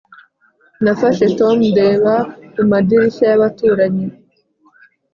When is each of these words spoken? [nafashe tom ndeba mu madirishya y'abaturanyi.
[nafashe 0.83 1.25
tom 1.39 1.57
ndeba 1.71 2.15
mu 2.55 2.63
madirishya 2.71 3.25
y'abaturanyi. 3.29 4.07